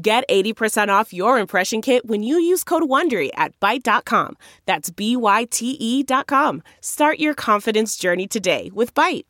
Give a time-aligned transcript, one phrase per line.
[0.00, 4.36] Get 80% off your impression kit when you use code WONDERY at Byte.com.
[4.64, 6.62] That's B-Y-T-E dot com.
[6.80, 9.24] Start your confidence journey today with Byte.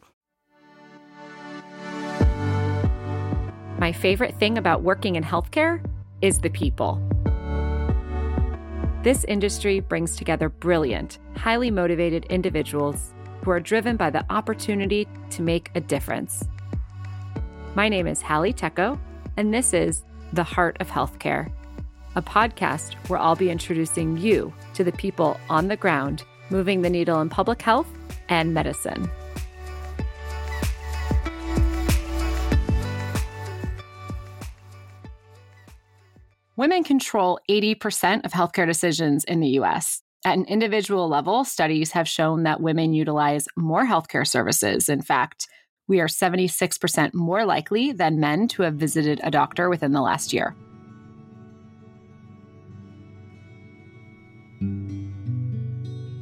[3.78, 5.82] My favorite thing about working in healthcare
[6.20, 7.00] is the people.
[9.02, 15.40] This industry brings together brilliant, highly motivated individuals who are driven by the opportunity to
[15.40, 16.44] make a difference.
[17.74, 18.98] My name is Hallie Tecco,
[19.38, 21.50] and this is The Heart of Healthcare,
[22.14, 26.90] a podcast where I'll be introducing you to the people on the ground moving the
[26.90, 27.88] needle in public health
[28.28, 29.10] and medicine.
[36.56, 40.02] Women control 80% of healthcare decisions in the US.
[40.24, 44.88] At an individual level, studies have shown that women utilize more healthcare services.
[44.88, 45.46] In fact,
[45.88, 50.32] we are 76% more likely than men to have visited a doctor within the last
[50.32, 50.54] year.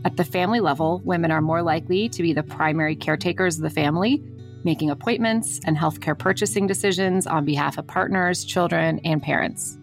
[0.04, 3.70] At the family level, women are more likely to be the primary caretakers of the
[3.70, 4.22] family,
[4.62, 9.76] making appointments and healthcare purchasing decisions on behalf of partners, children, and parents.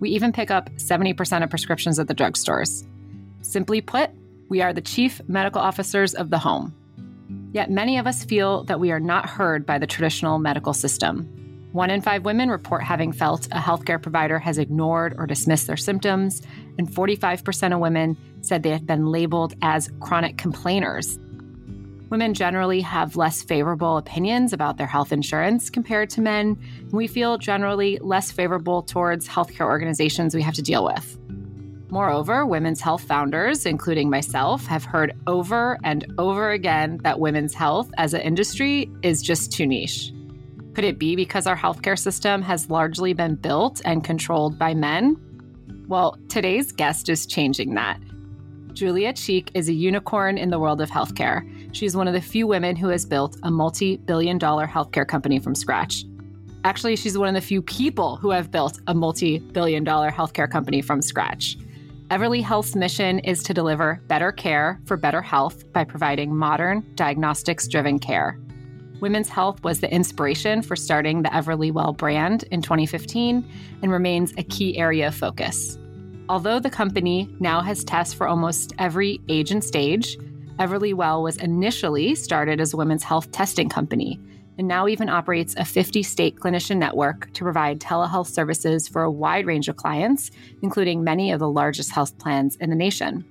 [0.00, 2.86] We even pick up 70% of prescriptions at the drugstores.
[3.42, 4.10] Simply put,
[4.48, 6.74] we are the chief medical officers of the home.
[7.56, 11.22] Yet many of us feel that we are not heard by the traditional medical system.
[11.72, 15.78] One in five women report having felt a healthcare provider has ignored or dismissed their
[15.78, 16.42] symptoms,
[16.76, 21.18] and 45% of women said they have been labeled as chronic complainers.
[22.10, 27.06] Women generally have less favorable opinions about their health insurance compared to men, and we
[27.06, 31.18] feel generally less favorable towards healthcare organizations we have to deal with.
[31.88, 37.90] Moreover, women's health founders, including myself, have heard over and over again that women's health
[37.96, 40.12] as an industry is just too niche.
[40.74, 45.16] Could it be because our healthcare system has largely been built and controlled by men?
[45.88, 48.00] Well, today's guest is changing that.
[48.72, 51.48] Julia Cheek is a unicorn in the world of healthcare.
[51.74, 55.38] She's one of the few women who has built a multi billion dollar healthcare company
[55.38, 56.04] from scratch.
[56.64, 60.50] Actually, she's one of the few people who have built a multi billion dollar healthcare
[60.50, 61.56] company from scratch.
[62.10, 67.66] Everly Health's mission is to deliver better care for better health by providing modern, diagnostics
[67.66, 68.38] driven care.
[69.00, 73.44] Women's health was the inspiration for starting the Everlywell brand in 2015
[73.82, 75.78] and remains a key area of focus.
[76.28, 80.16] Although the company now has tests for almost every age and stage,
[80.60, 84.20] Everlywell was initially started as a women's health testing company
[84.58, 89.10] and now even operates a 50 state clinician network to provide telehealth services for a
[89.10, 90.30] wide range of clients,
[90.62, 93.24] including many of the largest health plans in the nation.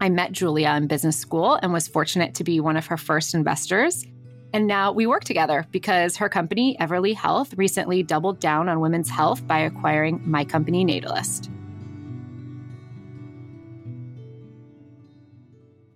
[0.00, 3.34] I met Julia in business school and was fortunate to be one of her first
[3.34, 4.04] investors.
[4.52, 9.08] And now we work together because her company, Everly Health, recently doubled down on women's
[9.08, 11.50] health by acquiring my company, Natalist.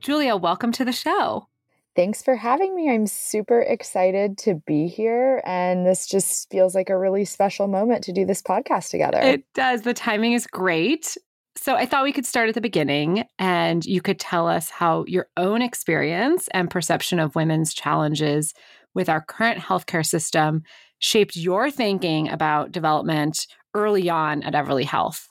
[0.00, 1.49] Julia, welcome to the show.
[1.96, 2.88] Thanks for having me.
[2.88, 5.42] I'm super excited to be here.
[5.44, 9.18] And this just feels like a really special moment to do this podcast together.
[9.20, 9.82] It does.
[9.82, 11.16] The timing is great.
[11.56, 15.04] So I thought we could start at the beginning and you could tell us how
[15.08, 18.54] your own experience and perception of women's challenges
[18.94, 20.62] with our current healthcare system
[21.00, 25.28] shaped your thinking about development early on at Everly Health.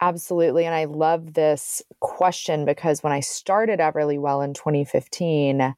[0.00, 0.64] Absolutely.
[0.64, 5.74] And I love this question because when I started Everlywell in 2015,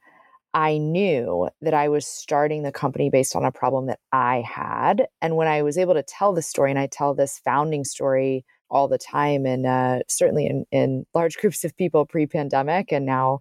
[0.54, 5.06] I knew that I was starting the company based on a problem that I had.
[5.22, 8.44] And when I was able to tell the story, and I tell this founding story
[8.70, 13.06] all the time, and uh, certainly in, in large groups of people pre pandemic and
[13.06, 13.40] now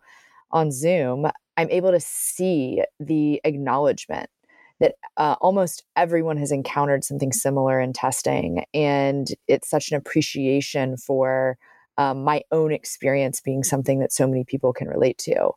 [0.51, 1.27] on Zoom,
[1.57, 4.29] I'm able to see the acknowledgement
[4.79, 8.65] that uh, almost everyone has encountered something similar in testing.
[8.73, 11.57] And it's such an appreciation for
[11.97, 15.51] um, my own experience being something that so many people can relate to.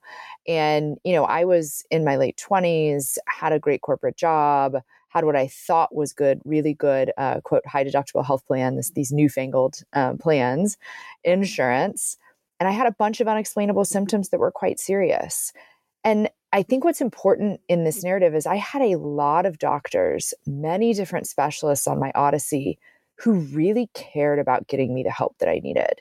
[0.46, 4.76] And, you know, I was in my late 20s, had a great corporate job,
[5.08, 8.90] had what I thought was good, really good, uh, quote, high deductible health plan, this,
[8.90, 10.76] these newfangled um, plans,
[11.22, 12.16] insurance.
[12.58, 15.52] And I had a bunch of unexplainable symptoms that were quite serious.
[16.02, 20.34] And I think what's important in this narrative is I had a lot of doctors,
[20.46, 22.78] many different specialists on my Odyssey
[23.16, 26.00] who really cared about getting me the help that I needed.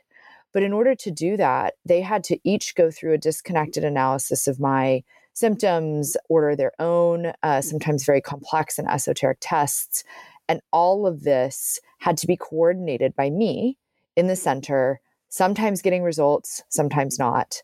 [0.53, 4.47] But in order to do that, they had to each go through a disconnected analysis
[4.47, 5.03] of my
[5.33, 10.03] symptoms, order their own, uh, sometimes very complex and esoteric tests.
[10.47, 13.77] And all of this had to be coordinated by me
[14.15, 17.63] in the center, sometimes getting results, sometimes not,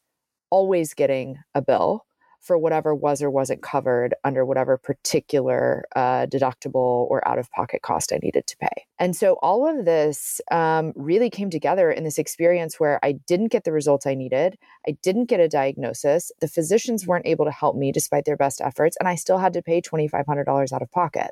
[0.49, 2.05] always getting a bill
[2.39, 7.81] for whatever was or wasn't covered under whatever particular uh, deductible or out of pocket
[7.81, 8.85] cost I needed to pay.
[8.97, 13.51] And so all of this um, really came together in this experience where I didn't
[13.51, 14.57] get the results I needed.
[14.87, 16.31] I didn't get a diagnosis.
[16.39, 19.53] The physicians weren't able to help me despite their best efforts, and I still had
[19.53, 21.31] to pay $2,500 out of pocket.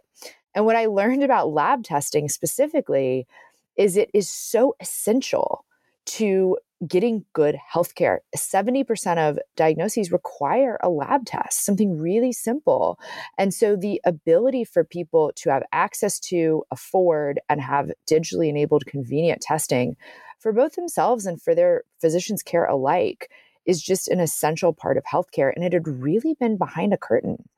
[0.53, 3.27] And what I learned about lab testing specifically
[3.75, 5.63] is it is so essential
[6.05, 8.19] to getting good healthcare.
[8.35, 12.99] 70% of diagnoses require a lab test, something really simple.
[13.37, 18.85] And so the ability for people to have access to, afford, and have digitally enabled
[18.85, 19.95] convenient testing
[20.39, 23.31] for both themselves and for their physicians' care alike
[23.65, 25.51] is just an essential part of healthcare.
[25.55, 27.49] And it had really been behind a curtain.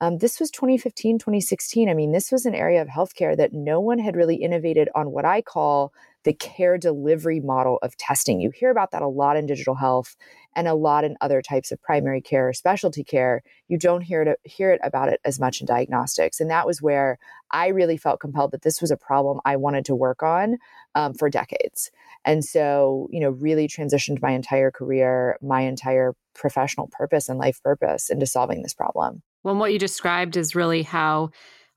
[0.00, 1.88] Um, this was 2015, 2016.
[1.88, 5.10] I mean, this was an area of healthcare that no one had really innovated on
[5.10, 5.92] what I call
[6.26, 8.40] the care delivery model of testing.
[8.40, 10.16] You hear about that a lot in digital health
[10.56, 13.44] and a lot in other types of primary care or specialty care.
[13.68, 16.40] You don't hear it, hear it about it as much in diagnostics.
[16.40, 17.16] And that was where
[17.52, 20.56] I really felt compelled that this was a problem I wanted to work on
[20.96, 21.92] um, for decades.
[22.24, 27.62] And so, you know, really transitioned my entire career, my entire professional purpose and life
[27.62, 29.22] purpose into solving this problem.
[29.44, 31.30] Well, what you described is really how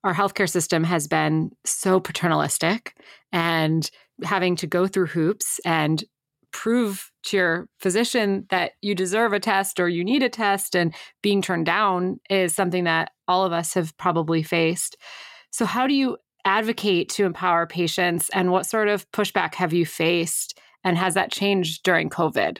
[0.04, 2.96] our healthcare system has been so paternalistic
[3.32, 3.92] and
[4.24, 6.04] having to go through hoops and
[6.52, 10.94] prove to your physician that you deserve a test or you need a test and
[11.22, 14.98] being turned down is something that all of us have probably faced.
[15.52, 19.86] So, how do you advocate to empower patients and what sort of pushback have you
[19.86, 20.60] faced?
[20.84, 22.60] And has that changed during COVID?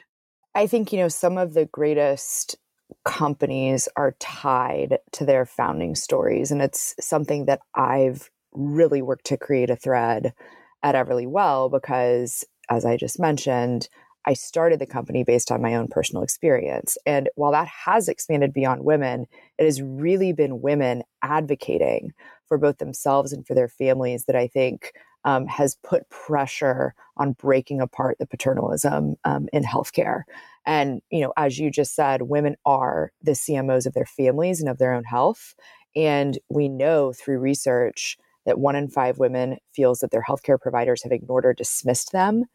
[0.54, 2.56] I think, you know, some of the greatest
[3.04, 6.50] companies are tied to their founding stories.
[6.50, 10.34] And it's something that I've really worked to create a thread
[10.82, 13.88] at Everlywell because, as I just mentioned,
[14.26, 16.98] I started the company based on my own personal experience.
[17.06, 19.26] And while that has expanded beyond women,
[19.58, 22.12] it has really been women advocating
[22.46, 24.92] for both themselves and for their families that I think
[25.24, 30.22] um, has put pressure on breaking apart the paternalism um, in healthcare.
[30.66, 34.68] And, you know, as you just said, women are the CMOs of their families and
[34.68, 35.54] of their own health.
[35.96, 38.16] And we know through research
[38.50, 42.46] that one in five women feels that their healthcare providers have ignored or dismissed them.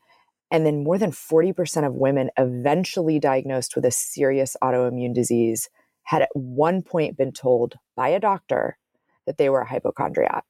[0.52, 5.70] And then more than 40% of women eventually diagnosed with a serious autoimmune disease
[6.04, 8.78] had at one point been told by a doctor
[9.26, 10.44] that they were a hypochondriac.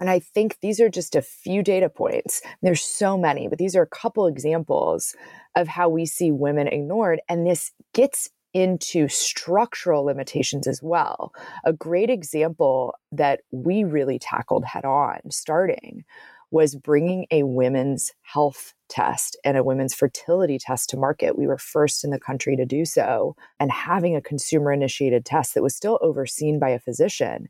[0.00, 2.42] And I think these are just a few data points.
[2.60, 5.14] There's so many, but these are a couple examples
[5.54, 7.20] of how we see women ignored.
[7.28, 11.32] And this gets into structural limitations as well.
[11.64, 16.04] A great example that we really tackled head on starting
[16.50, 21.38] was bringing a women's health test and a women's fertility test to market.
[21.38, 25.54] We were first in the country to do so, and having a consumer initiated test
[25.54, 27.48] that was still overseen by a physician,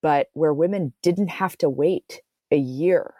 [0.00, 3.14] but where women didn't have to wait a year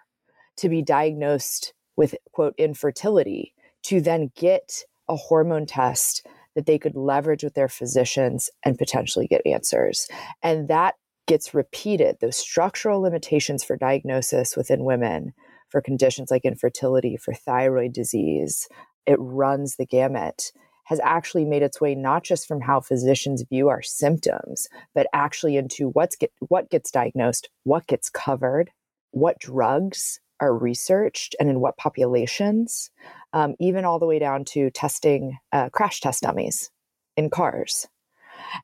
[0.57, 6.27] to be diagnosed with quote infertility to then get a hormone test
[6.59, 10.09] that they could leverage with their physicians and potentially get answers.
[10.43, 10.97] And that
[11.29, 15.35] gets repeated those structural limitations for diagnosis within women
[15.69, 18.67] for conditions like infertility, for thyroid disease.
[19.07, 20.51] It runs the gamut
[20.87, 25.57] has actually made its way not just from how physicians view our symptoms, but actually
[25.57, 28.71] into what's get, what gets diagnosed, what gets covered,
[29.13, 32.91] what drugs are researched, and in what populations,
[33.33, 36.71] um, even all the way down to testing uh, crash test dummies
[37.17, 37.87] in cars.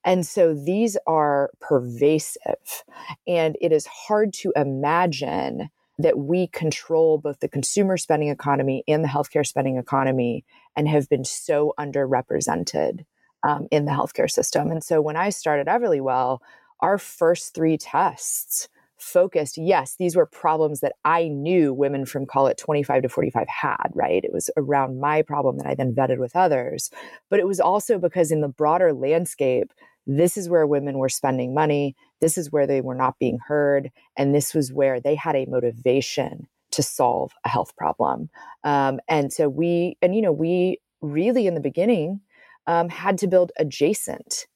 [0.05, 2.85] And so these are pervasive,
[3.27, 5.69] and it is hard to imagine
[5.99, 10.45] that we control both the consumer spending economy and the healthcare spending economy
[10.77, 13.05] and have been so underrepresented
[13.45, 14.71] um, in the healthcare system.
[14.71, 16.39] And so when I started Everlywell,
[16.81, 19.59] our first three tests focused.
[19.59, 23.91] Yes these were problems that i knew women from call it 25 to 45 had
[23.95, 24.25] right?
[24.25, 26.91] It was around my problem that i then vetted with others.
[27.31, 29.73] But it was also because in the broader landscape
[30.07, 33.91] this is where women were spending money this is where they were not being heard
[34.17, 38.29] and this was where they had a motivation to solve a health problem.
[38.65, 42.21] Um, and so we, and you know, we really in the beginning
[42.67, 44.47] um, had to build adjacent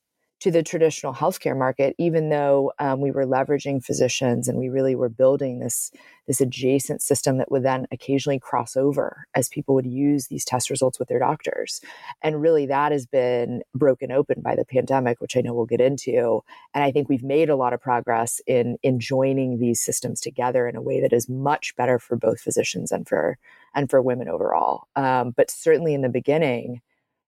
[0.40, 4.94] to the traditional healthcare market, even though um, we were leveraging physicians and we really
[4.94, 5.90] were building this,
[6.28, 10.70] this adjacent system that would then occasionally cross over as people would use these test
[10.70, 11.80] results with their doctors.
[12.22, 15.80] And really, that has been broken open by the pandemic, which I know we'll get
[15.80, 16.44] into.
[16.72, 20.68] And I think we've made a lot of progress in, in joining these systems together
[20.68, 23.38] in a way that is much better for both physicians and for
[23.74, 24.86] and for women overall.
[24.94, 26.80] Um, but certainly in the beginning,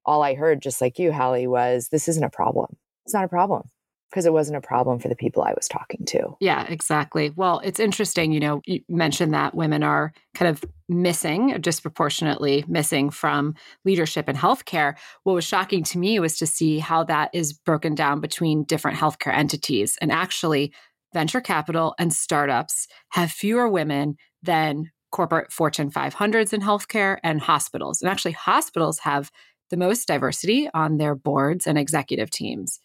[0.04, 2.76] all I heard, just like you, Hallie, was this isn't a problem
[3.10, 3.62] it's not a problem
[4.10, 6.36] because it wasn't a problem for the people I was talking to.
[6.40, 7.30] Yeah, exactly.
[7.36, 13.10] Well, it's interesting, you know, you mentioned that women are kind of missing, disproportionately missing
[13.10, 14.96] from leadership in healthcare.
[15.22, 18.98] What was shocking to me was to see how that is broken down between different
[18.98, 19.96] healthcare entities.
[20.00, 20.72] And actually,
[21.12, 28.00] venture capital and startups have fewer women than corporate Fortune 500s in healthcare and hospitals.
[28.00, 29.30] And actually, hospitals have
[29.70, 32.80] the most diversity on their boards and executive teams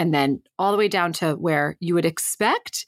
[0.00, 2.86] and then all the way down to where you would expect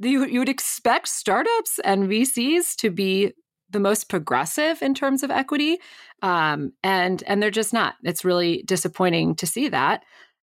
[0.00, 3.32] you, you would expect startups and VCs to be
[3.70, 5.78] the most progressive in terms of equity,
[6.22, 7.96] um, and and they're just not.
[8.04, 10.04] It's really disappointing to see that.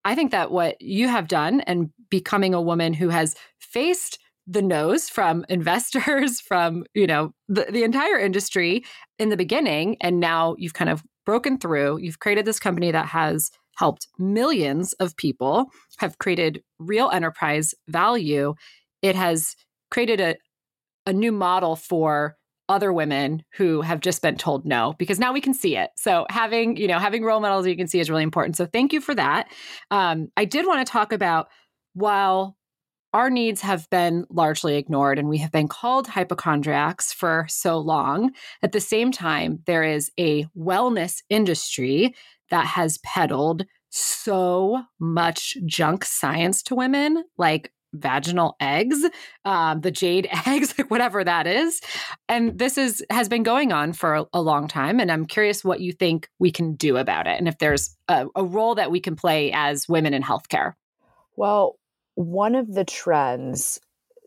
[0.03, 4.63] I think that what you have done and becoming a woman who has faced the
[4.63, 8.83] nose from investors, from you know the, the entire industry
[9.19, 11.99] in the beginning, and now you've kind of broken through.
[11.99, 15.67] You've created this company that has helped millions of people,
[15.97, 18.55] have created real enterprise value.
[19.01, 19.55] It has
[19.91, 20.35] created a,
[21.05, 22.35] a new model for
[22.67, 25.91] other women who have just been told no because now we can see it.
[25.97, 28.57] So having you know having role models you can see is really important.
[28.57, 29.47] So thank you for that.
[29.91, 31.49] Um, i did want to talk about
[31.93, 32.57] while
[33.13, 38.31] our needs have been largely ignored and we have been called hypochondriacs for so long
[38.61, 42.13] at the same time there is a wellness industry
[42.49, 49.05] that has peddled so much junk science to women, like vaginal eggs,
[49.45, 51.81] um, the jade eggs, like whatever that is.
[52.27, 54.99] And this is has been going on for a, a, long time.
[54.99, 58.27] And I'm curious what you think we can do about it, and if there's a,
[58.35, 60.73] a role that we can play as women in healthcare.
[61.37, 61.77] Well,
[62.15, 63.79] one of the trends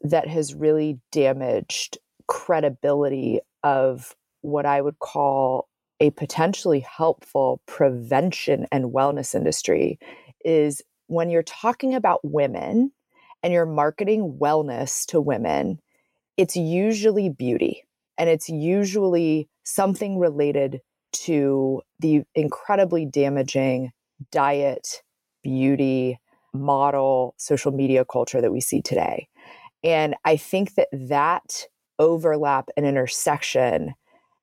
[0.02, 5.68] that has really damaged credibility of what I would call
[6.00, 9.98] a potentially helpful prevention and wellness industry
[10.44, 12.92] is when you're talking about women
[13.42, 15.80] and you're marketing wellness to women,
[16.36, 17.84] it's usually beauty
[18.16, 20.80] and it's usually something related
[21.12, 23.90] to the incredibly damaging
[24.30, 25.02] diet,
[25.42, 26.18] beauty,
[26.52, 29.28] model, social media culture that we see today.
[29.84, 31.66] And I think that that
[31.98, 33.94] overlap and intersection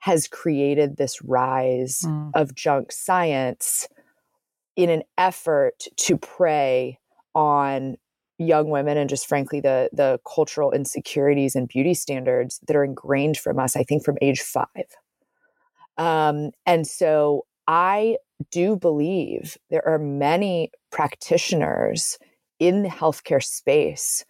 [0.05, 2.29] has created this rise mm.
[2.35, 3.87] of junk science
[4.75, 6.99] in an effort to prey
[7.33, 7.95] on
[8.37, 13.35] young women and just frankly the the cultural insecurities and beauty standards that are ingrained
[13.35, 14.67] from us i think from age 5
[15.97, 18.15] um, and so i
[18.51, 22.19] do believe there are many practitioners
[22.59, 24.23] in the healthcare space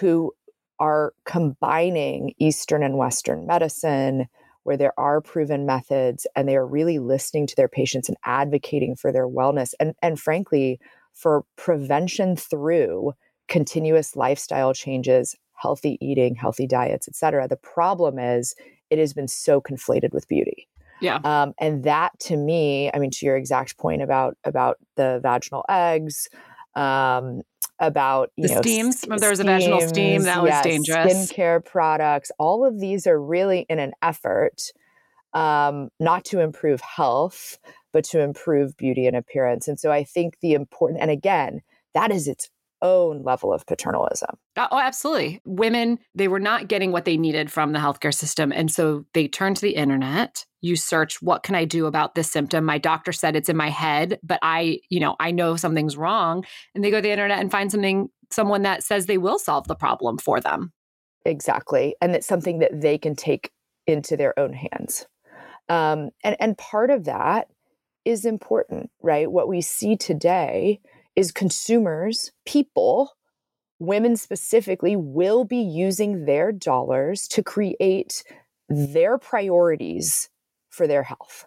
[0.00, 0.32] who
[0.80, 4.26] are combining eastern and western medicine
[4.66, 8.96] where there are proven methods and they are really listening to their patients and advocating
[8.96, 10.80] for their wellness and, and frankly,
[11.14, 13.12] for prevention through
[13.48, 17.46] continuous lifestyle changes, healthy eating, healthy diets, et cetera.
[17.46, 18.54] The problem is
[18.90, 20.68] it has been so conflated with beauty.
[21.00, 21.20] Yeah.
[21.24, 25.64] Um, and that to me, I mean, to your exact point about about the vaginal
[25.68, 26.28] eggs,
[26.74, 27.42] um,
[27.78, 29.00] about you the know steams.
[29.00, 31.30] St- there was a vaginal steam that was dangerous.
[31.30, 32.30] Skincare products.
[32.38, 34.72] All of these are really in an effort
[35.36, 37.58] um, not to improve health,
[37.92, 39.68] but to improve beauty and appearance.
[39.68, 41.60] And so I think the important, and again,
[41.94, 42.48] that is its
[42.82, 44.36] own level of paternalism.
[44.56, 45.40] Oh, absolutely.
[45.44, 48.52] Women, they were not getting what they needed from the healthcare system.
[48.52, 50.44] And so they turned to the internet.
[50.60, 52.64] You search, what can I do about this symptom?
[52.64, 56.44] My doctor said it's in my head, but I, you know, I know something's wrong.
[56.74, 59.68] And they go to the internet and find something, someone that says they will solve
[59.68, 60.72] the problem for them.
[61.24, 61.96] Exactly.
[62.00, 63.50] And it's something that they can take
[63.86, 65.06] into their own hands.
[65.68, 67.48] Um, and, and part of that
[68.04, 69.30] is important, right?
[69.30, 70.80] What we see today
[71.16, 73.12] is consumers, people,
[73.78, 78.22] women specifically, will be using their dollars to create
[78.68, 80.28] their priorities
[80.68, 81.46] for their health.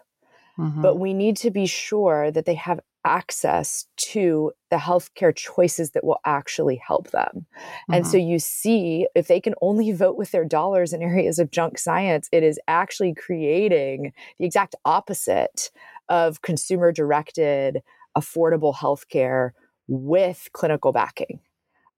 [0.58, 0.82] Mm-hmm.
[0.82, 6.04] But we need to be sure that they have access to the healthcare choices that
[6.04, 7.30] will actually help them.
[7.34, 7.94] Mm-hmm.
[7.94, 8.28] And so mm-hmm.
[8.28, 12.28] you see, if they can only vote with their dollars in areas of junk science,
[12.32, 15.70] it is actually creating the exact opposite
[16.08, 17.82] of consumer directed,
[18.16, 19.52] affordable healthcare
[19.90, 21.40] with clinical backing.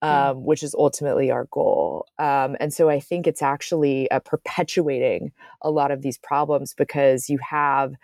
[0.04, 2.06] Um, which is ultimately our goal.
[2.18, 5.30] Um, and so I think it's actually uh, perpetuating
[5.61, 7.94] a lot of these problems because you have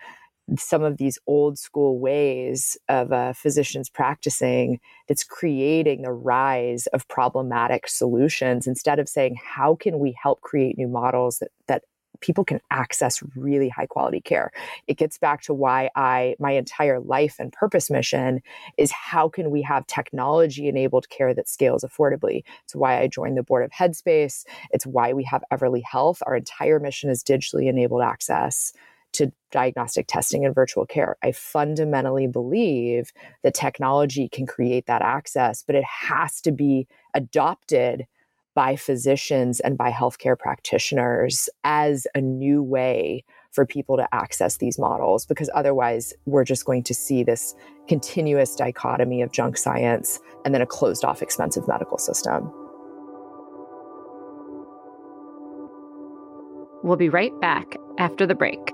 [0.57, 7.07] some of these old school ways of uh, physicians practicing that's creating the rise of
[7.07, 11.83] problematic solutions instead of saying how can we help create new models that, that
[12.21, 14.51] people can access really high quality care.
[14.87, 18.41] It gets back to why i my entire life and purpose mission
[18.77, 22.43] is how can we have technology enabled care that scales affordably?
[22.65, 24.45] It's why i joined the board of headspace.
[24.71, 26.21] It's why we have everly health.
[26.25, 28.73] Our entire mission is digitally enabled access
[29.13, 31.17] to diagnostic testing and virtual care.
[31.23, 33.11] I fundamentally believe
[33.43, 38.05] that technology can create that access, but it has to be adopted
[38.59, 44.77] by physicians and by healthcare practitioners as a new way for people to access these
[44.77, 47.55] models because otherwise we're just going to see this
[47.87, 52.51] continuous dichotomy of junk science and then a closed off expensive medical system.
[56.83, 58.73] We'll be right back after the break.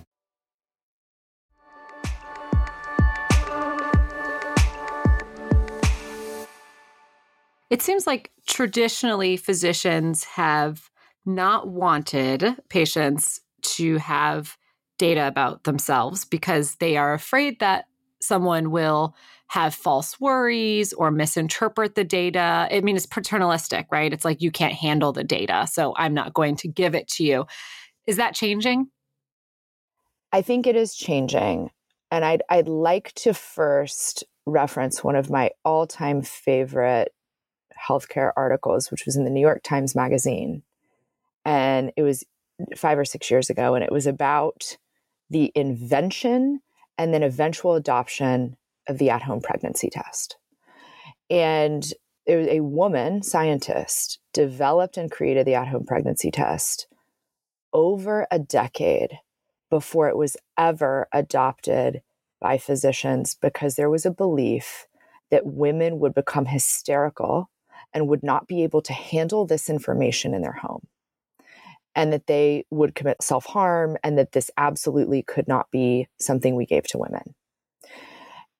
[7.71, 10.91] It seems like traditionally physicians have
[11.25, 14.57] not wanted patients to have
[14.97, 17.85] data about themselves because they are afraid that
[18.21, 19.15] someone will
[19.47, 22.67] have false worries or misinterpret the data.
[22.69, 24.11] I mean, it's paternalistic, right?
[24.11, 27.23] It's like you can't handle the data, so I'm not going to give it to
[27.23, 27.45] you.
[28.05, 28.87] Is that changing?
[30.33, 31.71] I think it is changing.
[32.11, 37.13] And I'd, I'd like to first reference one of my all time favorite
[37.87, 40.63] healthcare articles, which was in the New York Times Magazine.
[41.45, 42.23] And it was
[42.75, 43.73] five or six years ago.
[43.75, 44.77] And it was about
[45.29, 46.61] the invention
[46.97, 50.37] and then eventual adoption of the at home pregnancy test.
[51.29, 51.91] And
[52.27, 56.87] there was a woman scientist developed and created the at home pregnancy test
[57.73, 59.17] over a decade
[59.69, 62.01] before it was ever adopted
[62.39, 64.87] by physicians because there was a belief
[65.29, 67.49] that women would become hysterical
[67.93, 70.87] and would not be able to handle this information in their home
[71.95, 76.55] and that they would commit self harm and that this absolutely could not be something
[76.55, 77.35] we gave to women.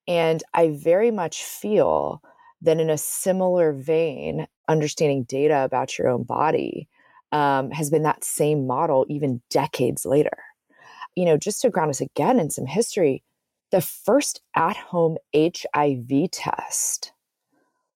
[0.06, 2.22] And I very much feel
[2.62, 6.88] that in a similar vein, understanding data about your own body
[7.32, 10.36] um, has been that same model even decades later.
[11.16, 13.22] You know, just to ground us again in some history,
[13.70, 17.12] the first at home HIV test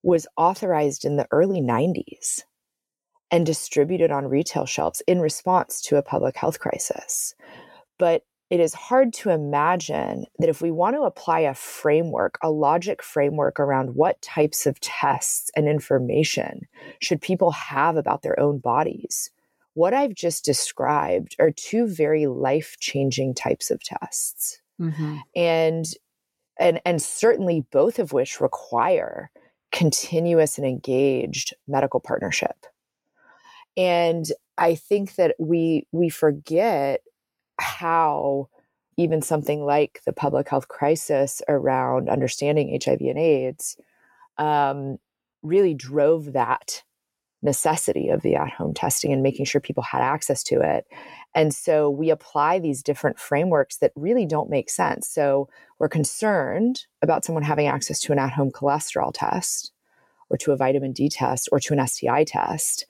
[0.06, 2.42] was authorized in the early 90s
[3.32, 7.34] and distributed on retail shelves in response to a public health crisis.
[7.98, 12.50] But it is hard to imagine that if we want to apply a framework, a
[12.52, 16.68] logic framework around what types of tests and information
[17.02, 19.32] should people have about their own bodies,
[19.74, 24.62] what I've just described are two very life changing types of tests.
[24.80, 25.16] Mm-hmm.
[25.34, 25.84] And,
[26.60, 29.32] and, and certainly both of which require
[29.76, 32.64] continuous and engaged medical partnership.
[33.76, 34.24] And
[34.56, 37.02] I think that we we forget
[37.60, 38.48] how
[38.96, 43.76] even something like the public health crisis around understanding HIV and AIDS
[44.38, 44.96] um,
[45.42, 46.82] really drove that
[47.42, 50.86] necessity of the at home testing and making sure people had access to it.
[51.34, 55.08] And so we apply these different frameworks that really don't make sense.
[55.08, 59.72] So we're concerned about someone having access to an at home cholesterol test
[60.30, 62.86] or to a vitamin D test or to an STI test.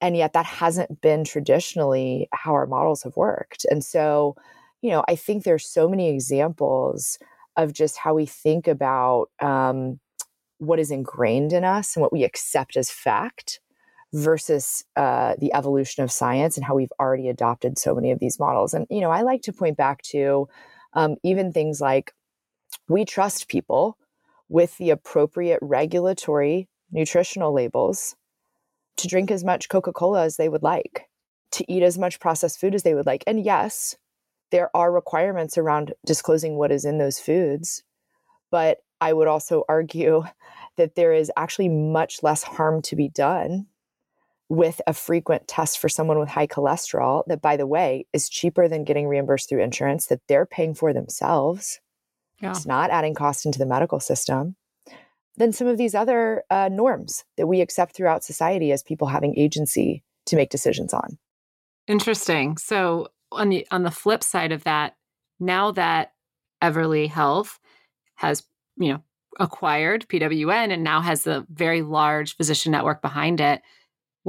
[0.00, 3.66] And yet that hasn't been traditionally how our models have worked.
[3.70, 4.34] And so,
[4.80, 7.18] you know, I think there's so many examples
[7.56, 10.00] of just how we think about um,
[10.58, 13.60] what is ingrained in us and what we accept as fact
[14.12, 18.38] versus uh, the evolution of science and how we've already adopted so many of these
[18.38, 18.74] models.
[18.74, 20.48] And, you know, I like to point back to
[20.94, 22.12] um, even things like
[22.88, 23.96] we trust people
[24.48, 28.16] with the appropriate regulatory nutritional labels
[28.96, 31.08] to drink as much Coca Cola as they would like,
[31.52, 33.22] to eat as much processed food as they would like.
[33.28, 33.96] And yes,
[34.50, 37.84] there are requirements around disclosing what is in those foods.
[38.50, 40.24] But I would also argue
[40.76, 43.66] that there is actually much less harm to be done
[44.50, 48.66] with a frequent test for someone with high cholesterol that by the way is cheaper
[48.66, 51.80] than getting reimbursed through insurance that they're paying for themselves.
[52.42, 52.50] Yeah.
[52.50, 54.56] it's not adding cost into the medical system
[55.36, 59.38] than some of these other uh, norms that we accept throughout society as people having
[59.38, 61.18] agency to make decisions on.
[61.86, 62.56] Interesting.
[62.56, 64.96] So on the on the flip side of that
[65.38, 66.12] now that
[66.60, 67.60] everly health
[68.16, 68.42] has
[68.76, 69.02] you know
[69.38, 73.62] acquired pwn and now has a very large physician network behind it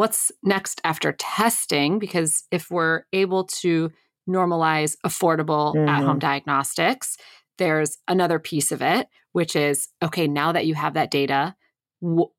[0.01, 1.99] what's next after testing?
[1.99, 3.91] Because if we're able to
[4.27, 5.87] normalize affordable mm-hmm.
[5.87, 7.17] at home diagnostics,
[7.59, 11.55] there's another piece of it, which is okay, now that you have that data,
[12.03, 12.33] wh-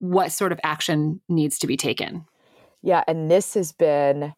[0.00, 2.26] what sort of action needs to be taken?
[2.82, 4.34] Yeah, and this has been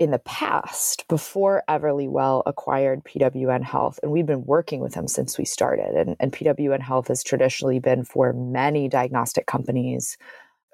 [0.00, 5.38] in the past before Everlywell acquired PWN Health, and we've been working with them since
[5.38, 5.94] we started.
[5.94, 10.18] And, and PWN Health has traditionally been for many diagnostic companies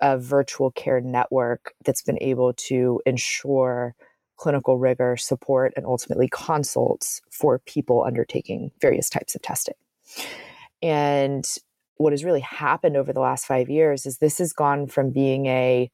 [0.02, 3.94] a virtual care network that's been able to ensure
[4.36, 9.76] clinical rigor, support, and ultimately consults for people undertaking various types of testing.
[10.82, 11.46] And
[11.96, 15.46] what has really happened over the last five years is this has gone from being
[15.46, 15.90] a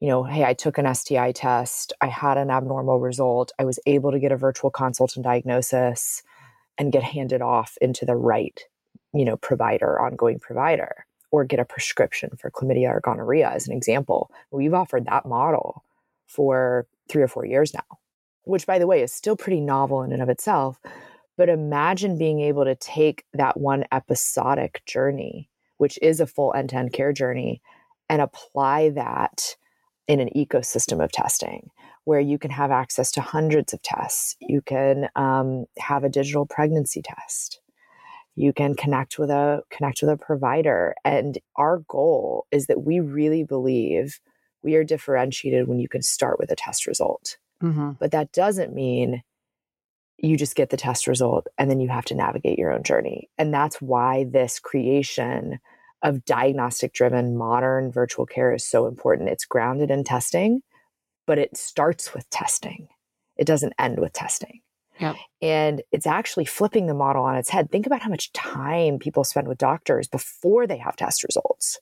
[0.00, 3.78] you know, hey, I took an STI test, I had an abnormal result, I was
[3.86, 6.22] able to get a virtual consult and diagnosis
[6.76, 8.60] and get handed off into the right,
[9.14, 13.76] you know, provider, ongoing provider or get a prescription for chlamydia or gonorrhea as an
[13.76, 14.30] example.
[14.52, 15.82] We've offered that model
[16.28, 17.98] for three or four years now,
[18.44, 20.78] which, by the way, is still pretty novel in and of itself.
[21.36, 26.68] But imagine being able to take that one episodic journey, which is a full end
[26.68, 27.60] to end care journey,
[28.08, 29.56] and apply that
[30.06, 31.70] in an ecosystem of testing
[32.04, 34.36] where you can have access to hundreds of tests.
[34.38, 37.60] You can um, have a digital pregnancy test
[38.36, 43.00] you can connect with a connect with a provider and our goal is that we
[43.00, 44.20] really believe
[44.62, 47.36] we are differentiated when you can start with a test result.
[47.62, 47.92] Mm-hmm.
[48.00, 49.22] but that doesn't mean
[50.18, 53.30] you just get the test result and then you have to navigate your own journey.
[53.38, 55.60] And that's why this creation
[56.02, 59.30] of diagnostic driven modern virtual care is so important.
[59.30, 60.62] It's grounded in testing
[61.26, 62.88] but it starts with testing.
[63.36, 64.60] It doesn't end with testing
[65.00, 65.16] Yep.
[65.42, 67.70] And it's actually flipping the model on its head.
[67.70, 71.80] Think about how much time people spend with doctors before they have test results.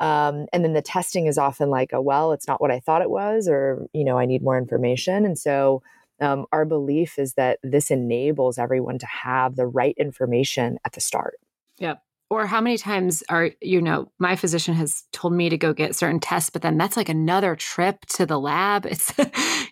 [0.00, 3.02] Um, and then the testing is often like, oh, well, it's not what I thought
[3.02, 5.24] it was, or, you know, I need more information.
[5.24, 5.82] And so
[6.20, 11.00] um, our belief is that this enables everyone to have the right information at the
[11.00, 11.38] start.
[11.78, 15.72] Yep or how many times are you know my physician has told me to go
[15.72, 18.86] get certain tests but then that's like another trip to the lab.
[18.96, 19.12] It's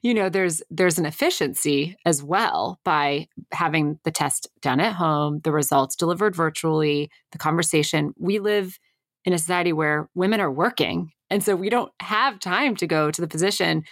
[0.03, 5.41] you know there's there's an efficiency as well by having the test done at home
[5.45, 8.13] the results delivered virtually the conversation.
[8.19, 8.79] We live
[9.25, 13.11] in a society where women are working and so we don't have time to go
[13.11, 13.85] to the physician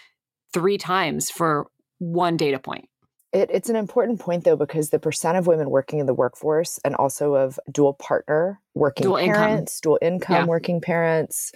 [0.53, 2.87] three times for one data point
[3.33, 6.79] it, it's an important point though because the percent of women working in the workforce
[6.85, 9.91] and also of dual partner working dual parents, income.
[9.91, 10.45] dual income yeah.
[10.45, 11.53] working parents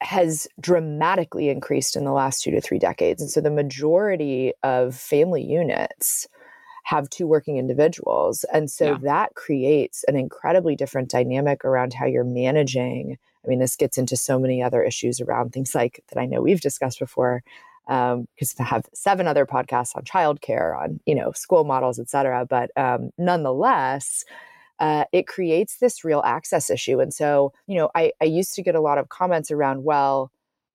[0.00, 3.22] has dramatically increased in the last two to three decades.
[3.22, 6.28] And so the majority of family units
[6.84, 8.44] have two working individuals.
[8.52, 8.98] And so yeah.
[9.02, 13.18] that creates an incredibly different dynamic around how you're managing.
[13.44, 16.42] I mean, this gets into so many other issues around things like that I know
[16.42, 17.42] we've discussed before
[17.86, 18.14] because
[18.54, 22.44] um, I have seven other podcasts on childcare, on you know school models, et cetera.
[22.44, 24.24] But um, nonetheless,
[24.78, 27.00] uh, it creates this real access issue.
[27.00, 30.30] And so, you know, I, I used to get a lot of comments around, well,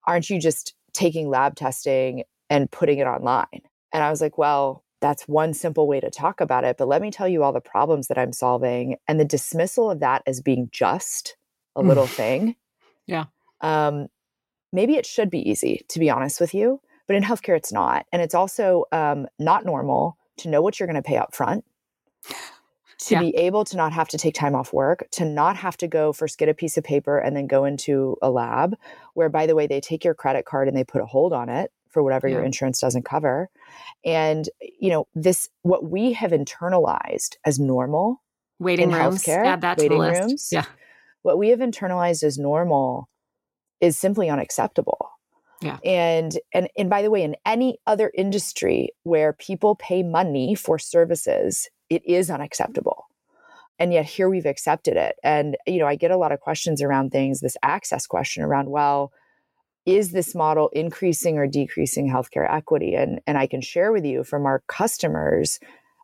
[0.06, 3.62] aren't you just taking lab testing and putting it online?
[3.94, 6.78] And I was like, well, that's one simple way to talk about it.
[6.78, 10.00] But let me tell you all the problems that I'm solving and the dismissal of
[10.00, 11.36] that as being just
[11.76, 12.56] a little thing.
[13.06, 13.26] Yeah.
[13.62, 14.08] Um,
[14.72, 16.82] maybe it should be easy, to be honest with you.
[17.12, 18.06] But in healthcare, it's not.
[18.14, 21.66] And it's also um, not normal to know what you're going to pay up front,
[23.00, 23.20] to Yeah.
[23.20, 26.14] be able to not have to take time off work, to not have to go
[26.14, 28.78] first get a piece of paper and then go into a lab,
[29.14, 31.50] where, by the way, they take your credit card and they put a hold on
[31.50, 33.50] it for whatever your insurance doesn't cover.
[34.06, 34.48] And,
[34.80, 38.22] you know, this, what we have internalized as normal
[38.58, 39.24] Waiting In rooms.
[39.26, 40.22] healthcare, Add that to waiting the list.
[40.22, 40.50] rooms.
[40.54, 40.66] Yeah.
[41.24, 43.10] what we have internalized as normal
[43.82, 45.10] is simply unacceptable.
[45.62, 45.78] Yeah.
[45.86, 50.80] And and and by the way, in any other industry where people pay money for
[50.80, 53.06] services, it is unacceptable.
[53.78, 55.16] And yet here we've accepted it.
[55.24, 58.70] And you know, I get a lot of questions around things, this access question around,
[58.70, 59.12] well,
[59.86, 62.96] is this model increasing or decreasing healthcare equity?
[62.96, 65.60] And and I can share with you from our customers,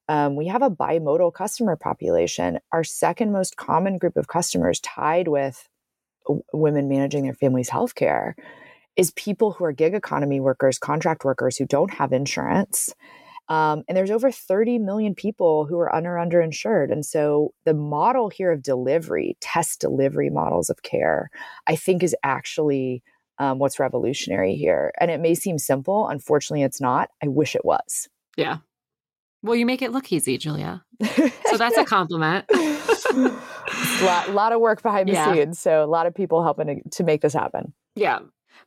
[0.09, 2.59] um, we have a bimodal customer population.
[2.71, 5.67] Our second most common group of customers, tied with
[6.25, 8.33] w- women managing their family's healthcare,
[8.97, 12.93] is people who are gig economy workers, contract workers who don't have insurance.
[13.49, 16.91] Um, and there's over 30 million people who are under underinsured.
[16.91, 21.29] And so the model here of delivery, test delivery models of care,
[21.67, 23.03] I think is actually
[23.39, 24.91] um, what's revolutionary here.
[24.99, 26.07] And it may seem simple.
[26.09, 27.09] Unfortunately, it's not.
[27.23, 28.09] I wish it was.
[28.35, 28.57] Yeah.
[29.43, 30.83] Well, you make it look easy, Julia.
[31.49, 32.45] So that's a compliment.
[32.49, 33.31] a
[34.01, 35.33] lot, lot of work behind the Yeah.
[35.33, 35.59] scenes.
[35.59, 37.73] So a lot of people helping to, to make this happen.
[37.95, 38.19] Yeah.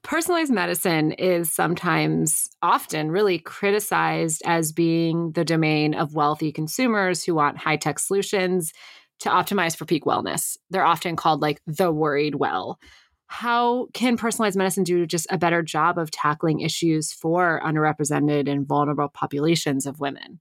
[0.03, 7.35] Personalized medicine is sometimes, often, really criticized as being the domain of wealthy consumers who
[7.35, 8.73] want high tech solutions
[9.21, 10.57] to optimize for peak wellness.
[10.71, 12.79] They're often called like the worried well.
[13.27, 18.67] How can personalized medicine do just a better job of tackling issues for underrepresented and
[18.67, 20.41] vulnerable populations of women?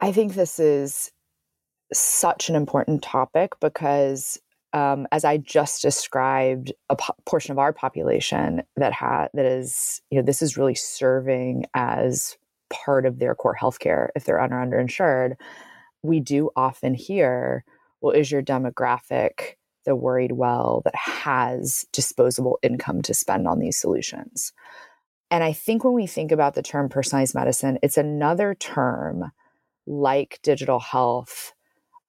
[0.00, 1.10] I think this is
[1.92, 4.38] such an important topic because,
[4.74, 10.02] um, as I just described, a po- portion of our population that ha- that is,
[10.10, 12.36] you know, this is really serving as
[12.70, 15.36] part of their core healthcare if they're under underinsured.
[16.02, 17.64] We do often hear,
[18.00, 23.78] "Well, is your demographic the worried well that has disposable income to spend on these
[23.78, 24.52] solutions?"
[25.30, 29.30] And I think when we think about the term personalized medicine, it's another term
[29.86, 31.53] like digital health,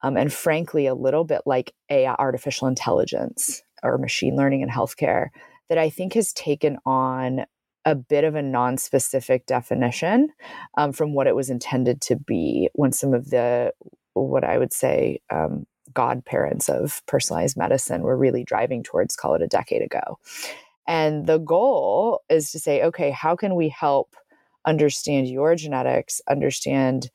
[0.06, 5.30] um, and frankly, a little bit like AI, artificial intelligence or machine learning in healthcare,
[5.68, 7.46] that I think has taken on
[7.86, 10.30] a bit of a non-specific definition
[10.78, 13.74] um, from what it was intended to be when some of the
[14.14, 19.42] what I would say um, godparents of personalized medicine were really driving towards, call it
[19.42, 20.20] a decade ago.
[20.88, 24.16] And the goal is to say, okay, how can we help
[24.68, 27.10] understand your genetics, understand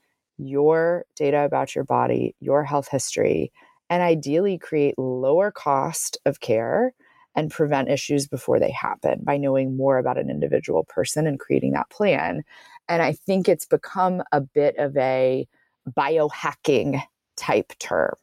[0.46, 3.52] your data about your body, your health history,
[3.88, 6.94] and ideally create lower cost of care
[7.34, 11.72] and prevent issues before they happen by knowing more about an individual person and creating
[11.72, 12.42] that plan.
[12.88, 15.46] And I think it's become a bit of a
[15.88, 17.02] biohacking
[17.36, 18.14] type term.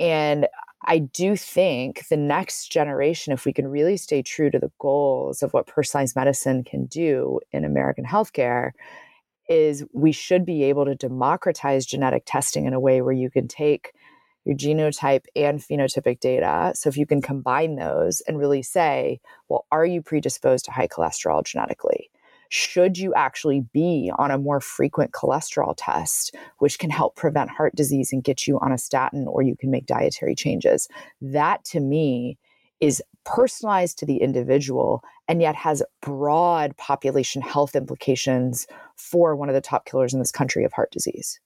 [0.00, 0.48] And
[0.86, 5.42] I do think the next generation, if we can really stay true to the goals
[5.42, 8.72] of what personalized medicine can do in American healthcare,
[9.48, 13.48] is we should be able to democratize genetic testing in a way where you can
[13.48, 13.92] take
[14.44, 16.72] your genotype and phenotypic data.
[16.74, 20.88] So if you can combine those and really say, well, are you predisposed to high
[20.88, 22.10] cholesterol genetically?
[22.50, 27.74] Should you actually be on a more frequent cholesterol test, which can help prevent heart
[27.74, 30.88] disease and get you on a statin, or you can make dietary changes?
[31.20, 32.38] That to me
[32.80, 39.54] is personalized to the individual and yet has broad population health implications for one of
[39.54, 41.40] the top killers in this country of heart disease.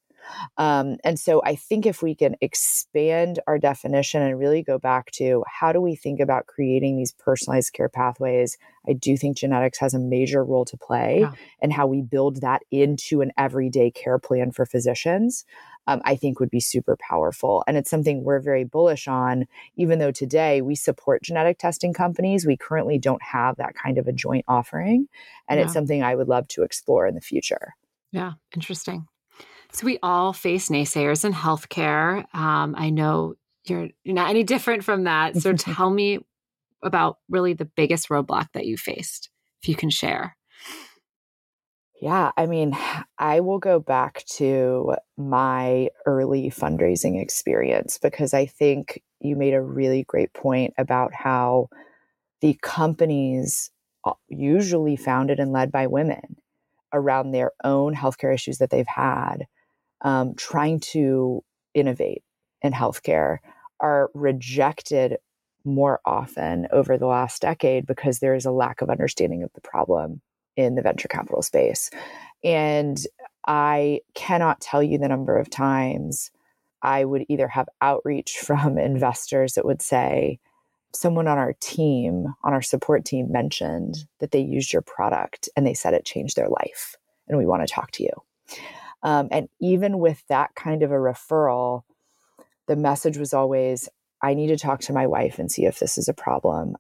[0.59, 5.11] Um, and so I think if we can expand our definition and really go back
[5.13, 9.79] to how do we think about creating these personalized care pathways, I do think genetics
[9.79, 11.33] has a major role to play Yeah.
[11.63, 15.45] and how we build that into an everyday care plan for physicians.
[15.89, 17.65] Um, I think would be super powerful.
[17.67, 19.47] And it's something we're very bullish on,
[19.77, 22.47] even though today we support genetic testing companies.
[22.47, 25.09] We currently don't have that kind of a joint offering.
[25.49, 25.65] And Yeah.
[25.65, 27.75] it's something I would love to explore in the future.
[28.13, 29.09] Yeah, interesting.
[29.73, 32.25] So we all face naysayers in healthcare.
[32.35, 33.35] Um, I know
[33.67, 35.37] you're, you're not any different from that.
[35.37, 36.19] So tell me
[36.83, 39.31] about really the biggest roadblock that you faced,
[39.63, 40.37] if you can share.
[42.01, 42.77] Yeah, I mean,
[43.19, 49.63] I will go back to my early fundraising experience because I think you made a
[49.63, 51.69] really great point about how
[52.41, 53.71] the companies
[54.05, 56.37] uh, usually founded and led by women
[56.93, 59.47] around their own healthcare issues that they've had,
[60.03, 61.43] um, trying to
[61.75, 62.23] innovate
[62.63, 63.39] in healthcare
[63.81, 65.19] are rejected
[65.65, 69.61] more often over the last decade because there is a lack of understanding of the
[69.63, 70.21] problem
[70.59, 71.89] in the venture capital space.
[72.43, 72.99] And
[73.47, 76.31] I cannot tell you the number of times
[76.83, 80.41] I would either have outreach from investors that would say,
[80.95, 85.67] someone on our team, on our support team, mentioned that they used your product and
[85.67, 86.97] they said it changed their life,
[87.29, 88.11] and we want to talk to you.
[89.03, 91.83] Um, and even with that kind of a referral,
[92.67, 93.89] the message was always,
[94.23, 96.75] I need to talk to my wife and see if this is a problem.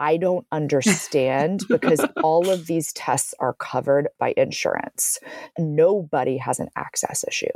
[0.00, 5.20] I don't understand because all of these tests are covered by insurance.
[5.58, 7.46] Nobody has an access issue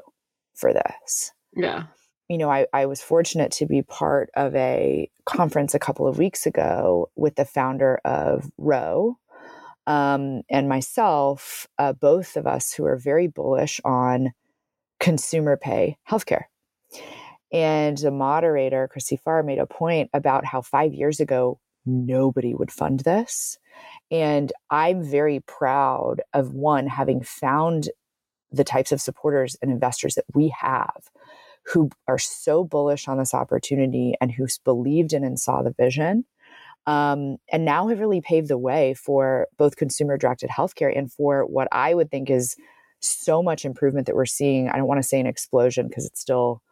[0.55, 1.33] for this.
[1.57, 1.85] Yeah.
[2.29, 6.19] You know, I, I was fortunate to be part of a conference a couple of
[6.19, 9.19] weeks ago with the founder of Ro
[9.87, 14.33] um, and myself, uh, both of us who are very bullish on
[15.01, 16.45] consumer pay healthcare.
[17.53, 22.71] And the moderator, Christy Farr, made a point about how five years ago, nobody would
[22.71, 23.59] fund this.
[24.11, 27.91] And I'm very proud of one, having found
[28.53, 31.11] the types of supporters and investors that we have
[31.67, 36.25] who are so bullish on this opportunity and who's believed in and saw the vision.
[36.87, 41.47] Um, and now have really paved the way for both consumer directed healthcare and for
[41.47, 42.57] what I would think is
[43.01, 44.69] so much improvement that we're seeing.
[44.69, 46.63] I don't want to say an explosion because it still,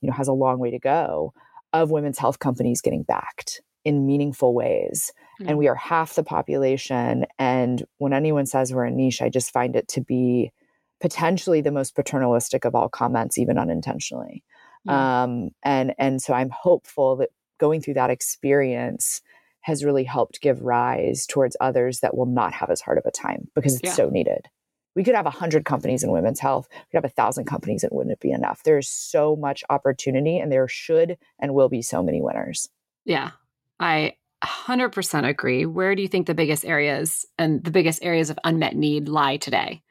[0.00, 1.34] you know, has a long way to go
[1.74, 5.10] of women's health companies getting backed in meaningful ways.
[5.40, 5.48] Mm-hmm.
[5.48, 7.24] And we are half the population.
[7.38, 10.52] And when anyone says we're a niche, I just find it to be
[11.00, 14.44] potentially the most paternalistic of all comments, even unintentionally.
[14.86, 19.22] Um, and and so I'm hopeful that going through that experience
[19.62, 23.10] has really helped give rise towards others that will not have as hard of a
[23.10, 23.92] time because it's yeah.
[23.92, 24.48] so needed.
[24.94, 26.68] We could have a hundred companies in women's health.
[26.70, 28.62] We could have a thousand companies, and wouldn't it be enough?
[28.64, 32.68] There's so much opportunity, and there should and will be so many winners.
[33.04, 33.30] Yeah,
[33.80, 34.14] I
[34.44, 35.66] 100% agree.
[35.66, 39.36] Where do you think the biggest areas and the biggest areas of unmet need lie
[39.36, 39.82] today?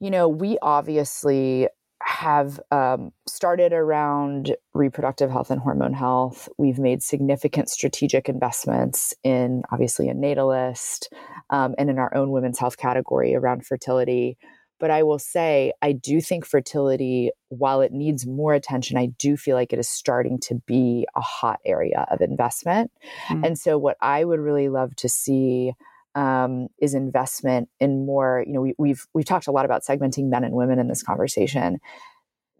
[0.00, 1.68] You know, we obviously
[2.02, 6.48] have um, started around reproductive health and hormone health.
[6.58, 11.08] We've made significant strategic investments in, obviously, a Natalist
[11.50, 14.36] um, and in our own women's health category around fertility.
[14.82, 19.36] But I will say, I do think fertility, while it needs more attention, I do
[19.36, 22.90] feel like it is starting to be a hot area of investment.
[23.28, 23.44] Mm-hmm.
[23.44, 25.74] And so, what I would really love to see
[26.16, 28.42] um, is investment in more.
[28.44, 31.04] You know, we, we've we've talked a lot about segmenting men and women in this
[31.04, 31.78] conversation.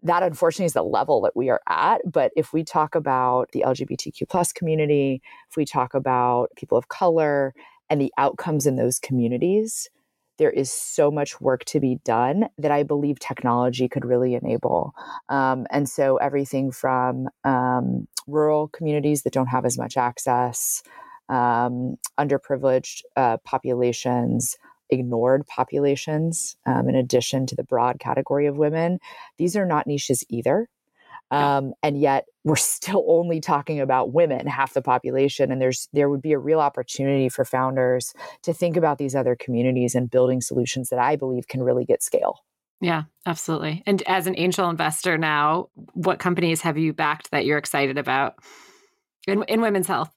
[0.01, 2.09] That unfortunately is the level that we are at.
[2.09, 6.87] But if we talk about the LGBTQ plus community, if we talk about people of
[6.87, 7.53] color
[7.89, 9.89] and the outcomes in those communities,
[10.37, 14.93] there is so much work to be done that I believe technology could really enable.
[15.29, 20.81] Um, and so everything from um, rural communities that don't have as much access
[21.29, 24.57] um, underprivileged uh, populations,
[24.89, 28.99] ignored populations, um, in addition to the broad category of women.
[29.37, 30.67] These are not niches either.
[31.33, 35.51] Um, and yet we're still only talking about women, half the population.
[35.51, 39.35] And there's there would be a real opportunity for founders to think about these other
[39.35, 42.39] communities and building solutions that I believe can really get scale.
[42.81, 43.81] Yeah, absolutely.
[43.85, 48.35] And as an angel investor now, what companies have you backed that you're excited about
[49.25, 50.13] in, in women's health?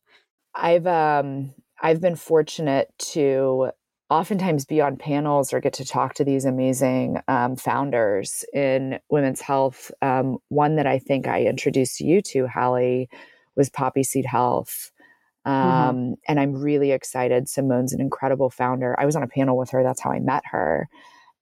[0.54, 3.70] I've um I've been fortunate to
[4.08, 9.40] oftentimes be on panels or get to talk to these amazing um, founders in women's
[9.40, 9.90] health.
[10.00, 13.08] Um, one that I think I introduced you to, Hallie,
[13.56, 14.92] was Poppy Seed Health.
[15.46, 15.68] Mm-hmm.
[15.68, 16.12] Um, mm-hmm.
[16.28, 17.48] And I'm really excited.
[17.48, 18.98] Simone's an incredible founder.
[18.98, 19.82] I was on a panel with her.
[19.82, 20.88] That's how I met her.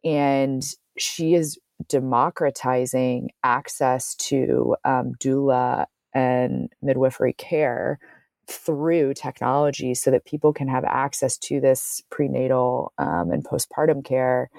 [0.02, 0.62] And
[0.96, 7.98] she is democratizing access to um, doula and midwifery care
[8.46, 14.50] through technology so that people can have access to this prenatal um, and postpartum care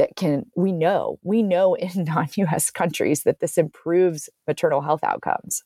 [0.00, 5.62] that can we know we know in non-us countries that this improves maternal health outcomes.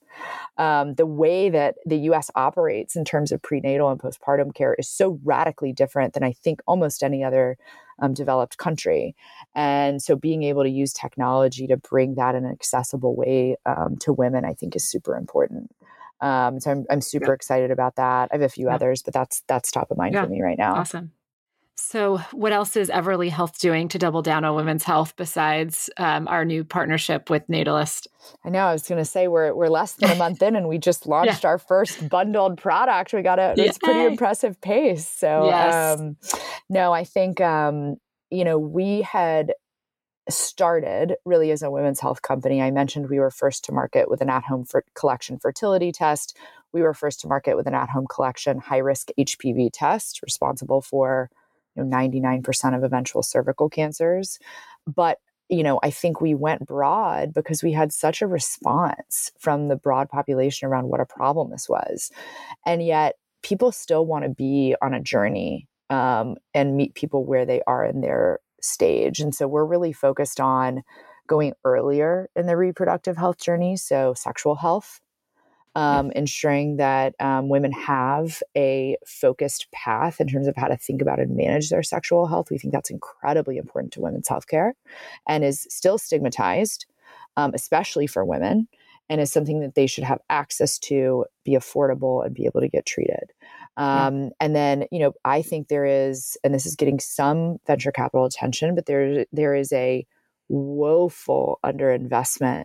[0.58, 4.88] Um, the way that the us operates in terms of prenatal and postpartum care is
[4.88, 7.56] so radically different than i think almost any other
[8.00, 9.14] um, developed country.
[9.54, 13.96] And so being able to use technology to bring that in an accessible way um,
[13.98, 15.70] to women i think is super important
[16.24, 17.34] um, so I'm I'm super yeah.
[17.34, 18.30] excited about that.
[18.32, 18.74] I have a few yeah.
[18.74, 20.24] others, but that's that's top of mind yeah.
[20.24, 20.76] for me right now.
[20.76, 21.12] Awesome.
[21.76, 26.26] So, what else is Everly Health doing to double down on women's health besides um,
[26.28, 28.06] our new partnership with Natalist?
[28.44, 28.60] I know.
[28.60, 31.06] I was going to say we're we're less than a month in, and we just
[31.06, 31.50] launched yeah.
[31.50, 33.12] our first bundled product.
[33.12, 35.06] We got a it's pretty impressive pace.
[35.06, 36.00] So, yes.
[36.00, 36.16] um,
[36.70, 37.96] no, I think um,
[38.30, 39.52] you know, we had
[40.28, 42.62] started really as a women's health company.
[42.62, 44.64] I mentioned we were first to market with an at home
[44.94, 46.36] collection fertility test.
[46.72, 50.80] We were first to market with an at home collection high risk HPV test, responsible
[50.80, 51.30] for
[51.76, 54.38] you know, 99% of eventual cervical cancers.
[54.86, 55.18] But
[55.50, 59.76] you know, I think we went broad because we had such a response from the
[59.76, 62.10] broad population around what a problem this was.
[62.64, 67.44] And yet, people still want to be on a journey um, and meet people where
[67.44, 69.20] they are in their stage.
[69.20, 70.82] And so we're really focused on
[71.26, 73.76] going earlier in the reproductive health journey.
[73.76, 75.00] So, sexual health,
[75.74, 81.02] um, ensuring that um, women have a focused path in terms of how to think
[81.02, 82.50] about and manage their sexual health.
[82.50, 84.72] We think that's incredibly important to women's healthcare
[85.26, 86.86] and is still stigmatized,
[87.36, 88.68] um, especially for women,
[89.08, 92.68] and is something that they should have access to, be affordable, and be able to
[92.68, 93.32] get treated.
[93.76, 97.92] Um, And then, you know, I think there is, and this is getting some venture
[97.92, 100.06] capital attention, but there there is a
[100.48, 102.64] woeful underinvestment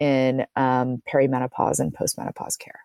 [0.00, 2.80] in um, perimenopause and postmenopause care.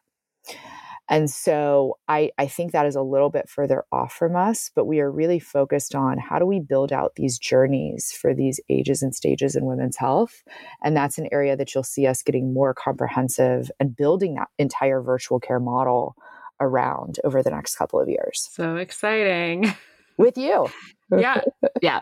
[1.09, 4.85] And so I, I think that is a little bit further off from us, but
[4.85, 9.01] we are really focused on how do we build out these journeys for these ages
[9.01, 10.43] and stages in women's health.
[10.83, 15.01] And that's an area that you'll see us getting more comprehensive and building that entire
[15.01, 16.17] virtual care model
[16.59, 18.49] around over the next couple of years.
[18.51, 19.73] So exciting.
[20.17, 20.67] With you.
[21.17, 21.41] yeah.
[21.81, 22.01] Yeah.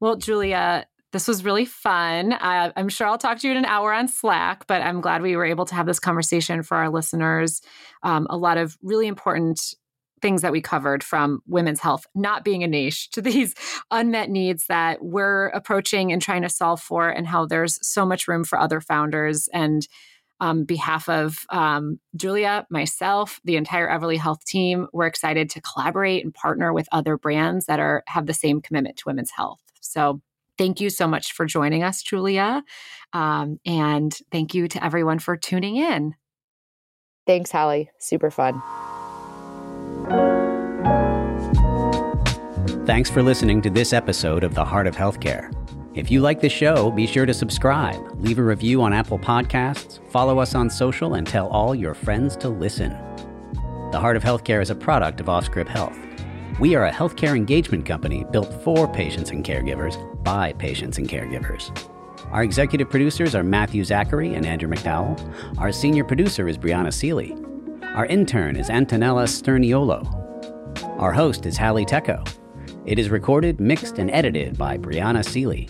[0.00, 2.32] Well, Julia, this was really fun.
[2.32, 5.22] Uh, I'm sure I'll talk to you in an hour on Slack, but I'm glad
[5.22, 7.62] we were able to have this conversation for our listeners.
[8.02, 9.74] Um, a lot of really important
[10.20, 13.54] things that we covered from women's health not being a niche to these
[13.90, 18.28] unmet needs that we're approaching and trying to solve for, and how there's so much
[18.28, 19.48] room for other founders.
[19.52, 19.86] And
[20.40, 26.24] um, behalf of um, Julia, myself, the entire Everly Health team, we're excited to collaborate
[26.24, 29.60] and partner with other brands that are have the same commitment to women's health.
[29.80, 30.20] So
[30.56, 32.62] thank you so much for joining us, Julia.
[33.12, 36.14] Um, and thank you to everyone for tuning in.
[37.26, 37.90] Thanks, Hallie.
[37.98, 38.62] Super fun.
[42.86, 45.52] Thanks for listening to this episode of The Heart of Healthcare.
[45.98, 49.98] If you like the show, be sure to subscribe, leave a review on Apple Podcasts,
[50.12, 52.90] follow us on social, and tell all your friends to listen.
[53.90, 55.98] The Heart of Healthcare is a product of Offscript Health.
[56.60, 61.76] We are a healthcare engagement company built for patients and caregivers by patients and caregivers.
[62.30, 65.18] Our executive producers are Matthew Zachary and Andrew McDowell.
[65.58, 67.34] Our senior producer is Brianna Seely.
[67.82, 70.06] Our intern is Antonella Sterniolo.
[71.00, 72.24] Our host is Hallie Tecco.
[72.86, 75.68] It is recorded, mixed, and edited by Brianna Seely.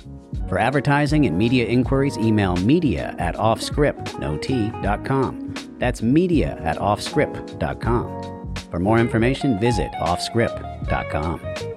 [0.48, 5.54] For advertising and media inquiries, email media at offscript.com.
[5.78, 8.54] That's media at offscript.com.
[8.70, 11.67] For more information, visit offscript.com.